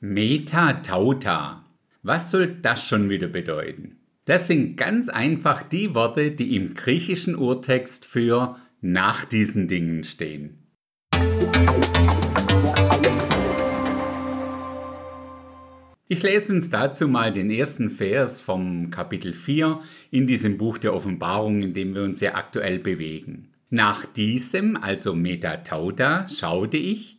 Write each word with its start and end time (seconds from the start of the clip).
Metatauta. 0.00 1.64
Was 2.02 2.30
soll 2.30 2.48
das 2.60 2.86
schon 2.86 3.08
wieder 3.08 3.28
bedeuten? 3.28 3.96
Das 4.26 4.46
sind 4.46 4.76
ganz 4.76 5.08
einfach 5.08 5.62
die 5.62 5.94
Worte, 5.94 6.32
die 6.32 6.54
im 6.54 6.74
griechischen 6.74 7.34
Urtext 7.34 8.04
für 8.04 8.56
nach 8.82 9.24
diesen 9.24 9.68
Dingen 9.68 10.04
stehen. 10.04 10.58
Ich 16.08 16.22
lese 16.22 16.52
uns 16.52 16.68
dazu 16.68 17.08
mal 17.08 17.32
den 17.32 17.50
ersten 17.50 17.90
Vers 17.90 18.42
vom 18.42 18.90
Kapitel 18.90 19.32
4 19.32 19.80
in 20.10 20.26
diesem 20.26 20.58
Buch 20.58 20.76
der 20.76 20.92
Offenbarung, 20.92 21.62
in 21.62 21.72
dem 21.72 21.94
wir 21.94 22.02
uns 22.02 22.20
ja 22.20 22.34
aktuell 22.34 22.78
bewegen. 22.78 23.48
Nach 23.70 24.04
diesem, 24.04 24.76
also 24.76 25.14
Metatauta, 25.14 26.28
schaute 26.28 26.76
ich, 26.76 27.15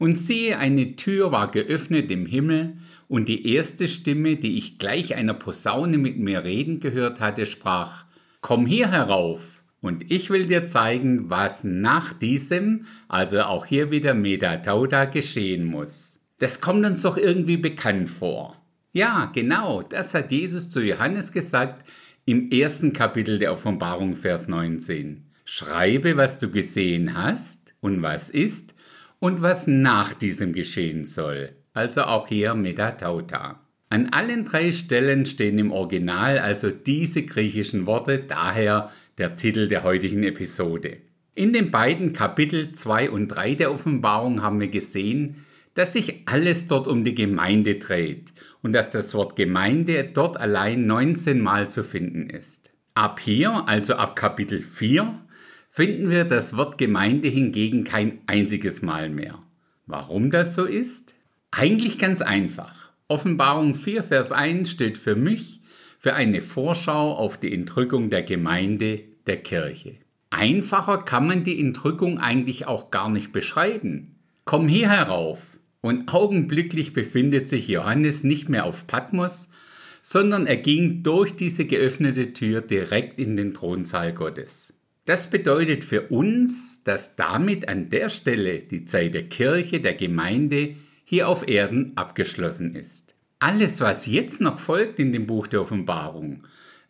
und 0.00 0.16
siehe, 0.16 0.58
eine 0.58 0.96
Tür 0.96 1.30
war 1.30 1.50
geöffnet 1.50 2.10
im 2.10 2.26
Himmel, 2.26 2.78
und 3.06 3.28
die 3.28 3.54
erste 3.54 3.86
Stimme, 3.86 4.36
die 4.36 4.56
ich 4.56 4.78
gleich 4.78 5.14
einer 5.14 5.34
Posaune 5.34 5.98
mit 5.98 6.16
mir 6.16 6.42
reden 6.42 6.80
gehört 6.80 7.20
hatte, 7.20 7.44
sprach, 7.44 8.06
Komm 8.40 8.66
hier 8.66 8.90
herauf, 8.90 9.62
und 9.82 10.10
ich 10.10 10.30
will 10.30 10.46
dir 10.46 10.66
zeigen, 10.66 11.28
was 11.28 11.64
nach 11.64 12.14
diesem, 12.14 12.86
also 13.08 13.42
auch 13.42 13.66
hier 13.66 13.90
wieder 13.90 14.14
Metatauta, 14.14 15.04
geschehen 15.04 15.66
muss. 15.66 16.18
Das 16.38 16.62
kommt 16.62 16.86
uns 16.86 17.02
doch 17.02 17.18
irgendwie 17.18 17.58
bekannt 17.58 18.08
vor. 18.08 18.56
Ja, 18.92 19.30
genau, 19.34 19.82
das 19.82 20.14
hat 20.14 20.32
Jesus 20.32 20.70
zu 20.70 20.80
Johannes 20.80 21.30
gesagt 21.30 21.84
im 22.24 22.50
ersten 22.50 22.94
Kapitel 22.94 23.38
der 23.38 23.52
Offenbarung, 23.52 24.16
Vers 24.16 24.48
19. 24.48 25.26
Schreibe, 25.44 26.16
was 26.16 26.38
du 26.38 26.50
gesehen 26.50 27.14
hast 27.14 27.74
und 27.80 28.00
was 28.00 28.30
ist 28.30 28.74
und 29.20 29.42
was 29.42 29.68
nach 29.68 30.14
diesem 30.14 30.52
geschehen 30.52 31.04
soll. 31.04 31.50
Also 31.72 32.02
auch 32.02 32.26
hier 32.26 32.54
Metatauta. 32.54 33.60
An 33.88 34.08
allen 34.08 34.44
drei 34.44 34.72
Stellen 34.72 35.26
stehen 35.26 35.58
im 35.58 35.72
Original 35.72 36.38
also 36.38 36.70
diese 36.70 37.22
griechischen 37.22 37.86
Worte, 37.86 38.18
daher 38.18 38.90
der 39.18 39.36
Titel 39.36 39.68
der 39.68 39.84
heutigen 39.84 40.24
Episode. 40.24 40.98
In 41.34 41.52
den 41.52 41.70
beiden 41.70 42.12
Kapitel 42.12 42.72
2 42.72 43.10
und 43.10 43.28
3 43.28 43.54
der 43.54 43.72
Offenbarung 43.72 44.42
haben 44.42 44.60
wir 44.60 44.68
gesehen, 44.68 45.44
dass 45.74 45.92
sich 45.92 46.22
alles 46.26 46.66
dort 46.66 46.88
um 46.88 47.04
die 47.04 47.14
Gemeinde 47.14 47.76
dreht 47.76 48.32
und 48.62 48.72
dass 48.72 48.90
das 48.90 49.14
Wort 49.14 49.36
Gemeinde 49.36 50.10
dort 50.12 50.36
allein 50.36 50.86
19 50.86 51.40
Mal 51.40 51.70
zu 51.70 51.84
finden 51.84 52.30
ist. 52.30 52.70
Ab 52.94 53.20
hier, 53.20 53.68
also 53.68 53.94
ab 53.94 54.16
Kapitel 54.16 54.58
4, 54.60 55.14
finden 55.70 56.10
wir 56.10 56.24
das 56.24 56.56
Wort 56.56 56.76
Gemeinde 56.76 57.28
hingegen 57.28 57.84
kein 57.84 58.18
einziges 58.26 58.82
Mal 58.82 59.08
mehr. 59.08 59.38
Warum 59.86 60.30
das 60.30 60.54
so 60.54 60.64
ist? 60.64 61.14
Eigentlich 61.50 61.98
ganz 61.98 62.20
einfach. 62.20 62.90
Offenbarung 63.08 63.74
4, 63.74 64.02
Vers 64.02 64.32
1 64.32 64.70
steht 64.70 64.98
für 64.98 65.16
mich 65.16 65.60
für 65.98 66.14
eine 66.14 66.42
Vorschau 66.42 67.14
auf 67.14 67.38
die 67.38 67.54
Entrückung 67.54 68.10
der 68.10 68.22
Gemeinde 68.22 69.00
der 69.26 69.38
Kirche. 69.38 69.96
Einfacher 70.30 70.98
kann 70.98 71.26
man 71.26 71.44
die 71.44 71.58
Entrückung 71.58 72.18
eigentlich 72.18 72.66
auch 72.66 72.90
gar 72.90 73.08
nicht 73.08 73.32
beschreiben. 73.32 74.16
Komm 74.44 74.68
hier 74.68 74.90
herauf, 74.90 75.58
und 75.80 76.12
augenblicklich 76.12 76.92
befindet 76.92 77.48
sich 77.48 77.68
Johannes 77.68 78.22
nicht 78.22 78.48
mehr 78.48 78.64
auf 78.64 78.86
Patmos, 78.86 79.48
sondern 80.02 80.46
er 80.46 80.56
ging 80.56 81.02
durch 81.02 81.36
diese 81.36 81.64
geöffnete 81.64 82.32
Tür 82.32 82.60
direkt 82.60 83.18
in 83.18 83.36
den 83.36 83.54
Thronsaal 83.54 84.12
Gottes. 84.12 84.72
Das 85.10 85.26
bedeutet 85.26 85.82
für 85.82 86.02
uns, 86.02 86.84
dass 86.84 87.16
damit 87.16 87.68
an 87.68 87.90
der 87.90 88.10
Stelle 88.10 88.60
die 88.60 88.84
Zeit 88.84 89.12
der 89.12 89.24
Kirche, 89.24 89.80
der 89.80 89.94
Gemeinde 89.94 90.76
hier 91.02 91.26
auf 91.26 91.48
Erden 91.48 91.90
abgeschlossen 91.96 92.76
ist. 92.76 93.16
Alles, 93.40 93.80
was 93.80 94.06
jetzt 94.06 94.40
noch 94.40 94.60
folgt 94.60 95.00
in 95.00 95.10
dem 95.10 95.26
Buch 95.26 95.48
der 95.48 95.62
Offenbarung, 95.62 96.44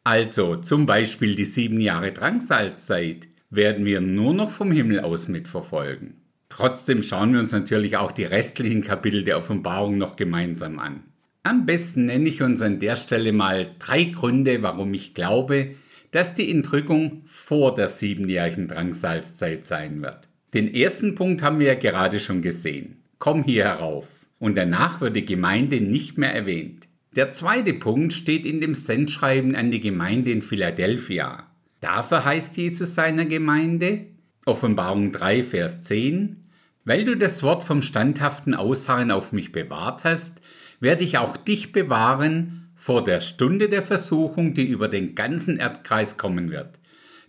also 0.05 0.57
zum 0.57 0.85
Beispiel 0.85 1.35
die 1.35 1.47
sieben 1.47 1.81
Jahre 1.81 2.13
Drangsalzzeit, 2.13 3.27
werden 3.49 3.87
wir 3.87 4.03
nur 4.03 4.35
noch 4.35 4.51
vom 4.51 4.71
Himmel 4.71 5.01
aus 5.01 5.29
mitverfolgen. 5.29 6.21
Trotzdem 6.51 7.03
schauen 7.03 7.33
wir 7.33 7.41
uns 7.41 7.53
natürlich 7.53 7.97
auch 7.97 8.13
die 8.13 8.25
restlichen 8.25 8.83
Kapitel 8.83 9.25
der 9.25 9.39
Offenbarung 9.39 9.97
noch 9.97 10.17
gemeinsam 10.17 10.79
an. 10.79 11.05
Am 11.43 11.65
besten 11.65 12.05
nenne 12.05 12.29
ich 12.29 12.43
uns 12.43 12.61
an 12.61 12.81
der 12.81 12.97
Stelle 12.97 13.33
mal 13.33 13.67
drei 13.79 14.05
Gründe, 14.05 14.61
warum 14.61 14.93
ich 14.93 15.15
glaube, 15.15 15.71
dass 16.11 16.35
die 16.35 16.51
Entrückung 16.51 17.23
vor 17.27 17.75
der 17.75 17.89
siebenjährigen 17.89 18.69
Drangsalzzeit 18.69 19.65
sein 19.65 20.03
wird. 20.03 20.29
Den 20.55 20.73
ersten 20.75 21.15
Punkt 21.15 21.43
haben 21.43 21.61
wir 21.61 21.69
ja 21.69 21.75
gerade 21.75 22.19
schon 22.19 22.43
gesehen. 22.43 22.97
Komm 23.19 23.45
hier 23.45 23.65
herauf. 23.65 24.07
Und 24.39 24.57
danach 24.57 25.01
wird 25.01 25.17
die 25.17 25.27
Gemeinde 25.27 25.81
nicht 25.81 26.17
mehr 26.17 26.35
erwähnt. 26.35 26.89
Der 27.15 27.33
zweite 27.33 27.75
Punkt 27.75 28.13
steht 28.13 28.47
in 28.47 28.61
dem 28.61 28.75
Sendschreiben 28.75 29.55
an 29.55 29.71
die 29.71 29.81
Gemeinde 29.81 30.31
in 30.31 30.43
Philadelphia. 30.43 31.47
Dafür 31.81 32.25
heißt 32.25 32.57
Jesus 32.57 32.95
seiner 32.95 33.27
Gemeinde, 33.27 34.07
Offenbarung 34.47 35.13
3, 35.13 35.43
Vers 35.43 35.83
10, 35.83 36.45
weil 36.85 37.05
du 37.05 37.17
das 37.17 37.43
Wort 37.43 37.63
vom 37.63 37.83
standhaften 37.83 38.55
Ausharren 38.55 39.11
auf 39.11 39.33
mich 39.33 39.53
bewahrt 39.53 40.05
hast, 40.05 40.41
werde 40.81 41.05
ich 41.05 41.19
auch 41.19 41.37
dich 41.37 41.73
bewahren 41.73 42.60
vor 42.81 43.05
der 43.05 43.21
Stunde 43.21 43.69
der 43.69 43.83
Versuchung, 43.83 44.55
die 44.55 44.65
über 44.65 44.89
den 44.89 45.15
ganzen 45.15 45.59
Erdkreis 45.59 46.17
kommen 46.17 46.51
wird, 46.51 46.79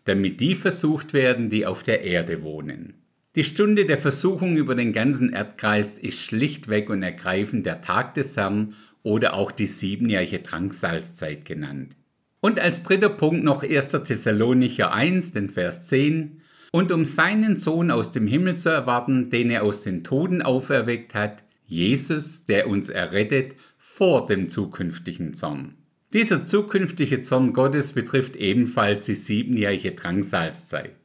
damit 0.05 0.39
die 0.39 0.55
versucht 0.55 1.11
werden, 1.11 1.49
die 1.49 1.65
auf 1.65 1.83
der 1.83 2.03
Erde 2.05 2.41
wohnen. 2.41 2.93
Die 3.35 3.43
Stunde 3.43 3.85
der 3.85 3.97
Versuchung 3.97 4.55
über 4.55 4.75
den 4.75 4.93
ganzen 4.93 5.33
Erdkreis 5.33 5.99
ist 5.99 6.21
schlichtweg 6.21 6.89
und 6.89 7.03
ergreifend 7.03 7.65
der 7.65 7.81
Tag 7.81 8.13
des 8.13 8.37
Herrn 8.37 8.75
oder 9.03 9.33
auch 9.33 9.51
die 9.51 9.67
siebenjährige 9.67 10.39
Dranksalzzeit 10.39 11.43
genannt. 11.43 11.97
Und 12.39 12.57
als 12.57 12.83
dritter 12.83 13.09
Punkt 13.09 13.43
noch 13.43 13.61
1. 13.61 13.89
Thessalonicher 13.89 14.93
1, 14.93 15.33
den 15.33 15.49
Vers 15.49 15.85
10, 15.87 16.39
und 16.71 16.93
um 16.93 17.03
seinen 17.03 17.57
Sohn 17.57 17.91
aus 17.91 18.13
dem 18.13 18.25
Himmel 18.25 18.55
zu 18.55 18.69
erwarten, 18.69 19.29
den 19.29 19.49
er 19.49 19.63
aus 19.63 19.83
den 19.83 20.05
Toten 20.05 20.41
auferweckt 20.41 21.13
hat, 21.13 21.43
Jesus, 21.67 22.45
der 22.45 22.69
uns 22.69 22.87
errettet 22.89 23.55
vor 23.93 24.25
dem 24.25 24.47
zukünftigen 24.47 25.33
Zorn. 25.33 25.75
Dieser 26.13 26.45
zukünftige 26.45 27.21
Zorn 27.21 27.51
Gottes 27.51 27.91
betrifft 27.91 28.37
ebenfalls 28.37 29.05
die 29.05 29.15
siebenjährige 29.15 29.91
Drangsalzzeit. 29.91 30.95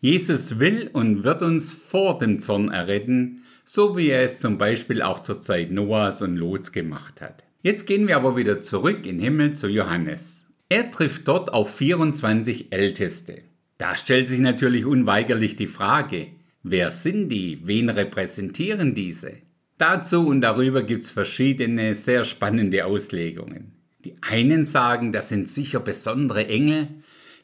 Jesus 0.00 0.60
will 0.60 0.88
und 0.92 1.24
wird 1.24 1.42
uns 1.42 1.72
vor 1.72 2.20
dem 2.20 2.38
Zorn 2.38 2.70
erretten, 2.70 3.42
so 3.64 3.96
wie 3.96 4.08
er 4.08 4.22
es 4.22 4.38
zum 4.38 4.58
Beispiel 4.58 5.02
auch 5.02 5.20
zur 5.20 5.40
Zeit 5.40 5.72
Noahs 5.72 6.22
und 6.22 6.36
Lots 6.36 6.70
gemacht 6.70 7.20
hat. 7.20 7.42
Jetzt 7.62 7.84
gehen 7.84 8.06
wir 8.06 8.16
aber 8.16 8.36
wieder 8.36 8.62
zurück 8.62 9.06
in 9.06 9.18
Himmel 9.18 9.54
zu 9.54 9.66
Johannes. 9.66 10.46
Er 10.68 10.92
trifft 10.92 11.26
dort 11.26 11.52
auf 11.52 11.74
24 11.74 12.72
Älteste. 12.72 13.42
Da 13.76 13.96
stellt 13.96 14.28
sich 14.28 14.40
natürlich 14.40 14.86
unweigerlich 14.86 15.56
die 15.56 15.66
Frage, 15.66 16.28
wer 16.62 16.92
sind 16.92 17.28
die, 17.28 17.58
wen 17.64 17.90
repräsentieren 17.90 18.94
diese? 18.94 19.32
Dazu 19.78 20.26
und 20.26 20.40
darüber 20.40 20.82
gibt 20.82 21.04
es 21.04 21.10
verschiedene 21.10 21.94
sehr 21.94 22.24
spannende 22.24 22.86
Auslegungen. 22.86 23.72
Die 24.04 24.14
einen 24.22 24.64
sagen, 24.64 25.12
das 25.12 25.28
sind 25.28 25.48
sicher 25.48 25.80
besondere 25.80 26.46
Engel, 26.46 26.88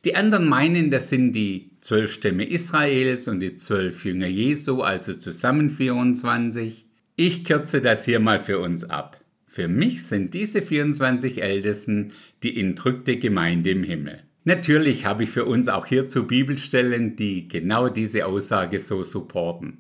die 0.04 0.16
anderen 0.16 0.48
meinen, 0.48 0.90
das 0.90 1.10
sind 1.10 1.32
die 1.32 1.70
zwölf 1.80 2.12
Stämme 2.12 2.44
Israels 2.44 3.28
und 3.28 3.40
die 3.40 3.54
zwölf 3.54 4.04
Jünger 4.04 4.26
Jesu, 4.26 4.82
also 4.82 5.14
zusammen 5.14 5.70
24. 5.70 6.86
Ich 7.14 7.44
kürze 7.44 7.80
das 7.80 8.04
hier 8.04 8.18
mal 8.18 8.40
für 8.40 8.58
uns 8.58 8.82
ab. 8.82 9.20
Für 9.46 9.68
mich 9.68 10.04
sind 10.04 10.34
diese 10.34 10.62
24 10.62 11.42
Ältesten 11.42 12.12
die 12.42 12.58
entrückte 12.58 13.18
Gemeinde 13.18 13.70
im 13.70 13.84
Himmel. 13.84 14.22
Natürlich 14.44 15.04
habe 15.04 15.24
ich 15.24 15.30
für 15.30 15.44
uns 15.44 15.68
auch 15.68 15.86
hierzu 15.86 16.26
Bibelstellen, 16.26 17.14
die 17.14 17.46
genau 17.46 17.88
diese 17.88 18.26
Aussage 18.26 18.80
so 18.80 19.04
supporten. 19.04 19.78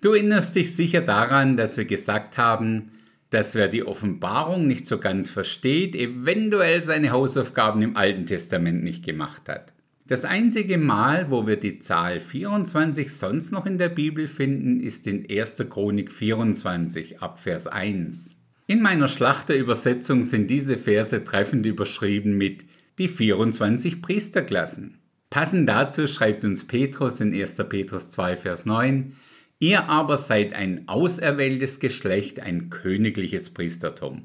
Du 0.00 0.12
erinnerst 0.12 0.56
dich 0.56 0.74
sicher 0.74 1.02
daran, 1.02 1.56
dass 1.56 1.76
wir 1.76 1.84
gesagt 1.84 2.38
haben, 2.38 2.92
dass 3.28 3.54
wer 3.54 3.68
die 3.68 3.84
Offenbarung 3.84 4.66
nicht 4.66 4.86
so 4.86 4.98
ganz 4.98 5.30
versteht, 5.30 5.94
eventuell 5.94 6.82
seine 6.82 7.10
Hausaufgaben 7.10 7.82
im 7.82 7.96
Alten 7.96 8.26
Testament 8.26 8.82
nicht 8.82 9.04
gemacht 9.04 9.48
hat. 9.48 9.72
Das 10.06 10.24
einzige 10.24 10.78
Mal, 10.78 11.30
wo 11.30 11.46
wir 11.46 11.56
die 11.56 11.78
Zahl 11.78 12.20
24 12.20 13.12
sonst 13.12 13.52
noch 13.52 13.66
in 13.66 13.78
der 13.78 13.90
Bibel 13.90 14.26
finden, 14.26 14.80
ist 14.80 15.06
in 15.06 15.26
1. 15.30 15.64
Chronik 15.68 16.10
24 16.10 17.22
ab 17.22 17.38
Vers 17.38 17.68
1. 17.68 18.36
In 18.66 18.82
meiner 18.82 19.06
Schlachterübersetzung 19.06 20.24
sind 20.24 20.50
diese 20.50 20.78
Verse 20.78 21.22
treffend 21.22 21.66
überschrieben 21.66 22.36
mit 22.36 22.64
die 22.98 23.08
24 23.08 24.02
Priesterklassen. 24.02 24.98
Passend 25.28 25.68
dazu 25.68 26.08
schreibt 26.08 26.44
uns 26.44 26.66
Petrus 26.66 27.20
in 27.20 27.32
1. 27.32 27.56
Petrus 27.68 28.10
2, 28.10 28.36
Vers 28.36 28.66
9, 28.66 29.12
Ihr 29.62 29.90
aber 29.90 30.16
seid 30.16 30.54
ein 30.54 30.88
auserwähltes 30.88 31.80
Geschlecht, 31.80 32.40
ein 32.40 32.70
königliches 32.70 33.50
Priestertum. 33.50 34.22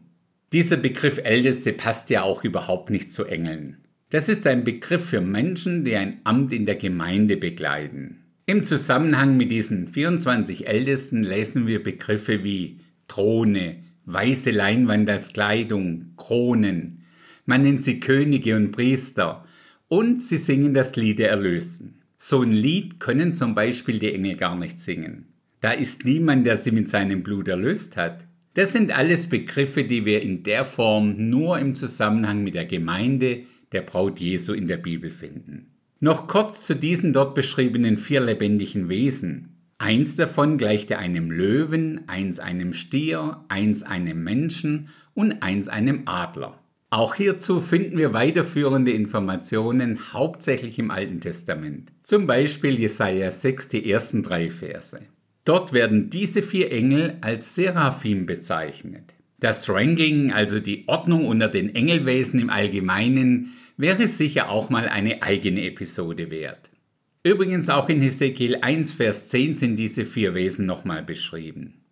Dieser 0.53 0.77
Begriff 0.77 1.19
Älteste 1.21 1.73
passt 1.73 2.09
ja 2.09 2.23
auch 2.23 2.45
überhaupt 2.45 2.89
nicht 2.89 3.11
zu 3.11 3.25
Engeln. 3.25 3.83
Das 4.09 4.29
ist 4.29 4.47
ein 4.47 4.63
Begriff 4.63 5.09
für 5.09 5.19
Menschen, 5.19 5.83
die 5.83 5.97
ein 5.97 6.21
Amt 6.23 6.53
in 6.53 6.65
der 6.65 6.75
Gemeinde 6.75 7.35
begleiten. 7.35 8.21
Im 8.45 8.63
Zusammenhang 8.63 9.35
mit 9.35 9.51
diesen 9.51 9.89
24 9.89 10.67
Ältesten 10.67 11.21
lesen 11.21 11.67
wir 11.67 11.83
Begriffe 11.83 12.45
wie 12.45 12.79
Throne, 13.09 13.83
weiße 14.05 14.51
Leinwand 14.51 15.09
als 15.09 15.33
Kleidung, 15.33 16.13
Kronen. 16.15 17.03
Man 17.45 17.63
nennt 17.63 17.83
sie 17.83 17.99
Könige 17.99 18.55
und 18.55 18.71
Priester. 18.71 19.43
Und 19.89 20.23
sie 20.23 20.37
singen 20.37 20.73
das 20.73 20.95
Lied 20.95 21.19
der 21.19 21.31
Erlösten. 21.31 22.05
So 22.27 22.42
ein 22.42 22.54
Lied 22.54 23.00
können 23.00 23.33
zum 23.33 23.54
Beispiel 23.54 24.00
die 24.00 24.12
Engel 24.12 24.36
gar 24.36 24.56
nicht 24.56 24.80
singen. 24.80 25.27
Da 25.62 25.74
ist 25.74 26.06
niemand, 26.06 26.48
der 26.48 26.57
sie 26.57 26.72
mit 26.72 26.89
seinem 26.89 27.22
Blut 27.22 27.48
erlöst 27.48 27.98
hat. 27.98 28.25
Das 28.56 28.74
sind 28.74 28.92
alles 28.92 29.27
Begriffe, 29.27 29.83
die 29.83 30.06
wir 30.06 30.24
in 30.24 30.42
der 30.42 30.66
Form 30.66 31.30
nur 31.30 31.60
im 31.60 31.75
Zusammenhang 31.75 32.44
mit 32.44 32.56
der 32.56 32.66
Gemeinde 32.66 33.44
der 33.74 33.81
Braut 33.81 34.19
Jesu 34.19 34.54
in 34.54 34.66
der 34.68 34.77
Bibel 34.77 35.12
finden. 35.12 35.68
Noch 36.00 36.27
kurz 36.27 36.66
zu 36.66 36.75
diesen 36.75 37.13
dort 37.13 37.36
beschriebenen 37.36 38.00
vier 38.00 38.22
lebendigen 38.22 38.89
Wesen. 38.89 39.60
Eins 39.78 40.16
davon 40.16 40.57
gleichte 40.57 40.98
einem 40.98 41.30
Löwen, 41.30 42.10
eins 42.10 42.39
einem 42.39 42.74
Stier, 42.74 43.45
eins 43.50 43.83
einem 43.83 44.24
Menschen 44.24 44.89
und 45.13 45.44
eins 45.44 45.68
einem 45.68 46.07
Adler. 46.07 46.60
Auch 46.89 47.15
hierzu 47.15 47.61
finden 47.61 47.97
wir 47.97 48.13
weiterführende 48.13 48.91
Informationen 48.91 50.13
hauptsächlich 50.13 50.79
im 50.79 50.91
Alten 50.91 51.19
Testament. 51.19 51.91
Zum 52.03 52.27
Beispiel 52.27 52.79
Jesaja 52.79 53.31
6, 53.31 53.69
die 53.69 53.89
ersten 53.89 54.23
drei 54.23 54.49
Verse. 54.49 54.99
Dort 55.43 55.73
werden 55.73 56.09
diese 56.09 56.41
vier 56.41 56.71
Engel 56.71 57.17
als 57.21 57.55
Seraphim 57.55 58.25
bezeichnet. 58.25 59.13
Das 59.39 59.69
Ranking, 59.69 60.31
also 60.31 60.59
die 60.59 60.87
Ordnung 60.87 61.27
unter 61.27 61.47
den 61.47 61.75
Engelwesen 61.75 62.39
im 62.39 62.49
Allgemeinen, 62.49 63.53
wäre 63.77 64.07
sicher 64.07 64.49
auch 64.49 64.69
mal 64.69 64.87
eine 64.87 65.21
eigene 65.21 65.65
Episode 65.65 66.31
wert. 66.31 66.69
Übrigens 67.23 67.69
auch 67.69 67.89
in 67.89 68.01
Hesekiel 68.01 68.59
1, 68.61 68.93
Vers 68.93 69.27
10 69.29 69.55
sind 69.55 69.75
diese 69.75 70.05
vier 70.05 70.33
Wesen 70.35 70.65
nochmal 70.65 71.03
beschrieben. 71.03 71.84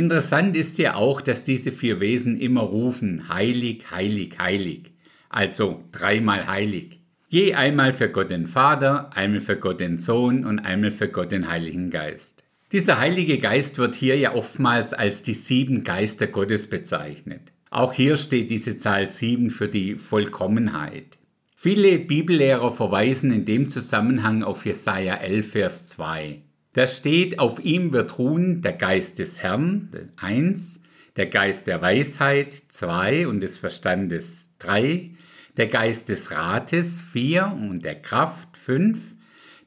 Interessant 0.00 0.56
ist 0.56 0.78
ja 0.78 0.94
auch, 0.94 1.20
dass 1.20 1.44
diese 1.44 1.72
vier 1.72 2.00
Wesen 2.00 2.40
immer 2.40 2.62
rufen, 2.62 3.28
heilig, 3.28 3.90
heilig, 3.90 4.38
heilig, 4.38 4.92
also 5.28 5.84
dreimal 5.92 6.46
heilig. 6.46 7.00
Je 7.28 7.52
einmal 7.52 7.92
für 7.92 8.08
Gott 8.08 8.30
den 8.30 8.46
Vater, 8.46 9.14
einmal 9.14 9.42
für 9.42 9.56
Gott 9.56 9.78
den 9.78 9.98
Sohn 9.98 10.46
und 10.46 10.58
einmal 10.60 10.90
für 10.90 11.08
Gott 11.08 11.32
den 11.32 11.50
Heiligen 11.50 11.90
Geist. 11.90 12.42
Dieser 12.72 12.98
Heilige 12.98 13.36
Geist 13.36 13.76
wird 13.76 13.94
hier 13.94 14.16
ja 14.16 14.34
oftmals 14.34 14.94
als 14.94 15.22
die 15.22 15.34
sieben 15.34 15.84
Geister 15.84 16.28
Gottes 16.28 16.66
bezeichnet. 16.66 17.52
Auch 17.68 17.92
hier 17.92 18.16
steht 18.16 18.50
diese 18.50 18.78
Zahl 18.78 19.06
sieben 19.10 19.50
für 19.50 19.68
die 19.68 19.96
Vollkommenheit. 19.96 21.18
Viele 21.54 21.98
Bibellehrer 21.98 22.72
verweisen 22.72 23.32
in 23.32 23.44
dem 23.44 23.68
Zusammenhang 23.68 24.44
auf 24.44 24.64
Jesaja 24.64 25.16
11, 25.16 25.50
Vers 25.50 25.88
2. 25.88 26.40
Da 26.72 26.86
steht, 26.86 27.38
auf 27.40 27.64
ihm 27.64 27.92
wird 27.92 28.18
ruhen 28.18 28.62
der 28.62 28.74
Geist 28.74 29.18
des 29.18 29.42
Herrn, 29.42 30.12
1, 30.16 30.80
der 31.16 31.26
Geist 31.26 31.66
der 31.66 31.82
Weisheit, 31.82 32.54
2 32.68 33.26
und 33.26 33.40
des 33.40 33.58
Verstandes, 33.58 34.46
3, 34.60 35.10
der 35.56 35.66
Geist 35.66 36.08
des 36.08 36.30
Rates, 36.30 37.02
4 37.12 37.58
und 37.60 37.84
der 37.84 38.00
Kraft, 38.00 38.56
5, 38.56 38.98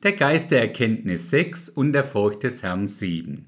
der 0.02 0.14
Geist 0.14 0.52
der 0.52 0.62
Erkenntnis, 0.62 1.30
6 1.30 1.70
und 1.70 1.92
der 1.92 2.06
Furcht 2.06 2.44
des 2.44 2.64
Herrn, 2.64 2.88
7. 2.88 3.46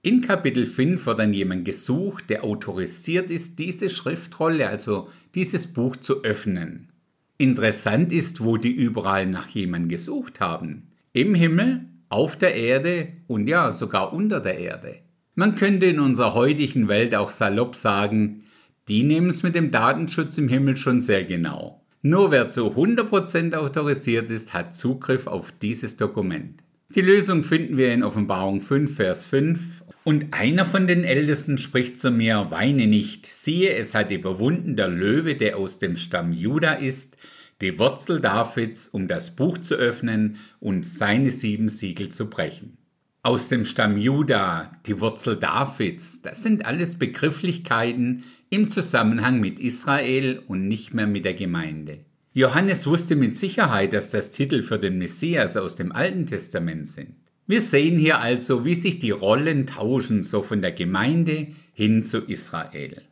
In 0.00 0.20
Kapitel 0.22 0.66
5 0.66 1.04
wird 1.06 1.18
dann 1.18 1.34
jemand 1.34 1.64
gesucht, 1.64 2.30
der 2.30 2.44
autorisiert 2.44 3.30
ist, 3.30 3.58
diese 3.58 3.90
Schriftrolle, 3.90 4.68
also 4.68 5.08
dieses 5.34 5.66
Buch 5.66 5.96
zu 5.96 6.24
öffnen. 6.24 6.90
Interessant 7.36 8.12
ist, 8.12 8.42
wo 8.42 8.56
die 8.56 8.72
überall 8.72 9.26
nach 9.26 9.48
jemandem 9.48 9.88
gesucht 9.88 10.40
haben. 10.40 10.88
Im 11.12 11.34
Himmel, 11.34 11.86
auf 12.14 12.36
der 12.36 12.54
Erde 12.54 13.08
und 13.26 13.48
ja, 13.48 13.72
sogar 13.72 14.12
unter 14.12 14.38
der 14.38 14.56
Erde. 14.56 15.00
Man 15.34 15.56
könnte 15.56 15.86
in 15.86 15.98
unserer 15.98 16.34
heutigen 16.34 16.86
Welt 16.86 17.12
auch 17.12 17.28
salopp 17.28 17.74
sagen, 17.74 18.44
die 18.86 19.02
nehmen 19.02 19.30
es 19.30 19.42
mit 19.42 19.56
dem 19.56 19.72
Datenschutz 19.72 20.38
im 20.38 20.48
Himmel 20.48 20.76
schon 20.76 21.00
sehr 21.00 21.24
genau. 21.24 21.82
Nur 22.02 22.30
wer 22.30 22.50
zu 22.50 22.66
100% 22.66 23.56
autorisiert 23.56 24.30
ist, 24.30 24.54
hat 24.54 24.76
Zugriff 24.76 25.26
auf 25.26 25.52
dieses 25.60 25.96
Dokument. 25.96 26.60
Die 26.94 27.00
Lösung 27.00 27.42
finden 27.42 27.76
wir 27.76 27.92
in 27.92 28.04
Offenbarung 28.04 28.60
5, 28.60 28.94
Vers 28.94 29.26
5. 29.26 29.58
Und 30.04 30.26
einer 30.30 30.66
von 30.66 30.86
den 30.86 31.02
Ältesten 31.02 31.58
spricht 31.58 31.98
zu 31.98 32.12
mir, 32.12 32.46
weine 32.50 32.86
nicht, 32.86 33.26
siehe, 33.26 33.74
es 33.74 33.92
hat 33.92 34.12
überwunden 34.12 34.76
der 34.76 34.88
Löwe, 34.88 35.34
der 35.34 35.56
aus 35.56 35.80
dem 35.80 35.96
Stamm 35.96 36.32
Juda 36.32 36.74
ist, 36.74 37.16
die 37.60 37.78
Wurzel 37.78 38.20
Davids, 38.20 38.88
um 38.88 39.08
das 39.08 39.34
Buch 39.34 39.58
zu 39.58 39.74
öffnen 39.74 40.36
und 40.60 40.84
seine 40.84 41.30
sieben 41.30 41.68
Siegel 41.68 42.10
zu 42.10 42.28
brechen. 42.28 42.78
Aus 43.22 43.48
dem 43.48 43.64
Stamm 43.64 43.96
Juda, 43.96 44.72
die 44.86 45.00
Wurzel 45.00 45.36
Davids, 45.36 46.20
das 46.20 46.42
sind 46.42 46.66
alles 46.66 46.96
Begrifflichkeiten 46.96 48.24
im 48.50 48.68
Zusammenhang 48.68 49.40
mit 49.40 49.58
Israel 49.58 50.42
und 50.46 50.68
nicht 50.68 50.92
mehr 50.92 51.06
mit 51.06 51.24
der 51.24 51.34
Gemeinde. 51.34 52.00
Johannes 52.32 52.86
wusste 52.86 53.16
mit 53.16 53.36
Sicherheit, 53.36 53.92
dass 53.92 54.10
das 54.10 54.30
Titel 54.32 54.62
für 54.62 54.78
den 54.78 54.98
Messias 54.98 55.56
aus 55.56 55.76
dem 55.76 55.92
Alten 55.92 56.26
Testament 56.26 56.88
sind. 56.88 57.14
Wir 57.46 57.60
sehen 57.60 57.98
hier 57.98 58.20
also, 58.20 58.64
wie 58.64 58.74
sich 58.74 58.98
die 58.98 59.10
Rollen 59.10 59.66
tauschen, 59.66 60.22
so 60.22 60.42
von 60.42 60.60
der 60.60 60.72
Gemeinde 60.72 61.48
hin 61.72 62.02
zu 62.02 62.18
Israel. 62.18 63.02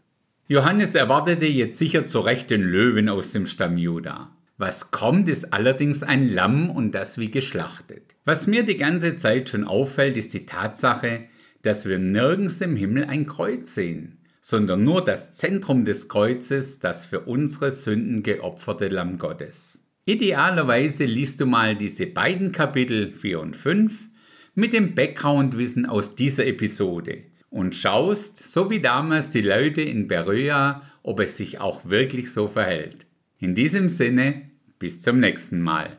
Johannes 0.48 0.96
erwartete 0.96 1.46
jetzt 1.46 1.78
sicher 1.78 2.06
zu 2.06 2.18
Recht 2.18 2.50
den 2.50 2.62
Löwen 2.62 3.08
aus 3.08 3.30
dem 3.30 3.46
Stamm 3.46 3.78
Juda. 3.78 4.36
Was 4.58 4.90
kommt, 4.90 5.28
ist 5.28 5.52
allerdings 5.52 6.02
ein 6.02 6.28
Lamm 6.32 6.68
und 6.68 6.92
das 6.92 7.16
wie 7.16 7.30
geschlachtet. 7.30 8.16
Was 8.24 8.48
mir 8.48 8.64
die 8.64 8.76
ganze 8.76 9.16
Zeit 9.16 9.48
schon 9.48 9.64
auffällt, 9.64 10.16
ist 10.16 10.34
die 10.34 10.44
Tatsache, 10.44 11.24
dass 11.62 11.88
wir 11.88 11.98
nirgends 11.98 12.60
im 12.60 12.76
Himmel 12.76 13.04
ein 13.04 13.26
Kreuz 13.26 13.74
sehen, 13.74 14.18
sondern 14.40 14.82
nur 14.82 15.04
das 15.04 15.32
Zentrum 15.32 15.84
des 15.84 16.08
Kreuzes, 16.08 16.80
das 16.80 17.06
für 17.06 17.20
unsere 17.20 17.70
Sünden 17.70 18.24
geopferte 18.24 18.88
Lamm 18.88 19.18
Gottes. 19.18 19.80
Idealerweise 20.06 21.04
liest 21.04 21.40
du 21.40 21.46
mal 21.46 21.76
diese 21.76 22.06
beiden 22.06 22.50
Kapitel 22.50 23.12
4 23.12 23.40
und 23.40 23.56
5 23.56 23.92
mit 24.56 24.72
dem 24.72 24.96
Background-Wissen 24.96 25.86
aus 25.86 26.16
dieser 26.16 26.46
Episode 26.46 27.31
und 27.52 27.74
schaust, 27.74 28.38
so 28.38 28.70
wie 28.70 28.80
damals 28.80 29.28
die 29.28 29.42
Leute 29.42 29.82
in 29.82 30.08
Beröa, 30.08 30.82
ob 31.02 31.20
es 31.20 31.36
sich 31.36 31.60
auch 31.60 31.84
wirklich 31.84 32.32
so 32.32 32.48
verhält. 32.48 33.06
In 33.38 33.54
diesem 33.54 33.90
Sinne, 33.90 34.50
bis 34.78 35.02
zum 35.02 35.20
nächsten 35.20 35.60
Mal. 35.60 35.98